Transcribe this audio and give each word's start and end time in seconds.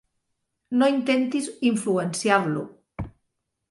No 0.77 0.87
intentis 0.93 1.51
influenciar-lo. 1.73 2.69